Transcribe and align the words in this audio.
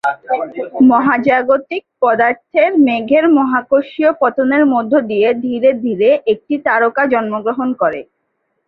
মহাজাগতিক 0.91 1.83
পদার্থের 2.01 2.71
মেঘের 2.79 3.25
মহাকর্ষীয় 3.37 4.11
পতনের 4.21 4.63
মধ্য 4.73 4.93
দিয়ে 5.09 5.29
ধীরে 5.45 5.69
ধীরে 5.83 6.09
একটি 6.33 6.55
তারকা 6.67 7.03
জন্মগ্রহণ 7.13 7.69
করে। 7.81 8.01